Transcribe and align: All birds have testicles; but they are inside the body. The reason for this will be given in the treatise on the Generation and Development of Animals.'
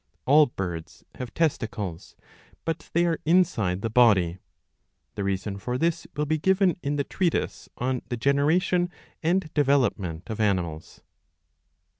All 0.25 0.47
birds 0.47 1.03
have 1.19 1.31
testicles; 1.31 2.15
but 2.65 2.89
they 2.93 3.05
are 3.05 3.19
inside 3.23 3.83
the 3.83 3.89
body. 3.91 4.39
The 5.13 5.23
reason 5.23 5.59
for 5.59 5.77
this 5.77 6.07
will 6.17 6.25
be 6.25 6.39
given 6.39 6.75
in 6.81 6.95
the 6.95 7.03
treatise 7.03 7.69
on 7.77 8.01
the 8.09 8.17
Generation 8.17 8.89
and 9.21 9.53
Development 9.53 10.27
of 10.27 10.39
Animals.' 10.39 11.01